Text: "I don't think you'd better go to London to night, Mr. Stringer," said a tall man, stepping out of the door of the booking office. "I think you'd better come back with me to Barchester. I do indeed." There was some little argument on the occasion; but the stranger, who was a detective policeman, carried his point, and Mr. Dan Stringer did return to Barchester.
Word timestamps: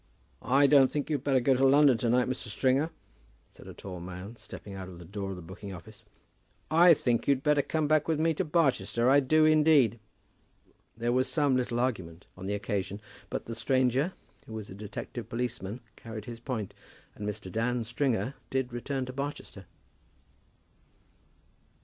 "I 0.41 0.65
don't 0.65 0.89
think 0.89 1.11
you'd 1.11 1.23
better 1.23 1.39
go 1.39 1.53
to 1.53 1.63
London 1.63 1.95
to 1.99 2.09
night, 2.09 2.27
Mr. 2.27 2.47
Stringer," 2.47 2.89
said 3.51 3.67
a 3.67 3.73
tall 3.75 3.99
man, 3.99 4.35
stepping 4.35 4.73
out 4.73 4.89
of 4.89 4.97
the 4.97 5.05
door 5.05 5.29
of 5.29 5.35
the 5.35 5.43
booking 5.43 5.71
office. 5.71 6.03
"I 6.71 6.95
think 6.95 7.27
you'd 7.27 7.43
better 7.43 7.61
come 7.61 7.87
back 7.87 8.07
with 8.07 8.19
me 8.19 8.33
to 8.33 8.43
Barchester. 8.43 9.11
I 9.11 9.19
do 9.19 9.45
indeed." 9.45 9.99
There 10.97 11.11
was 11.11 11.27
some 11.29 11.55
little 11.55 11.79
argument 11.79 12.25
on 12.35 12.47
the 12.47 12.55
occasion; 12.55 12.99
but 13.29 13.45
the 13.45 13.53
stranger, 13.53 14.13
who 14.47 14.53
was 14.53 14.71
a 14.71 14.73
detective 14.73 15.29
policeman, 15.29 15.81
carried 15.95 16.25
his 16.25 16.39
point, 16.39 16.73
and 17.13 17.29
Mr. 17.29 17.51
Dan 17.51 17.83
Stringer 17.83 18.33
did 18.49 18.73
return 18.73 19.05
to 19.05 19.13
Barchester. 19.13 19.67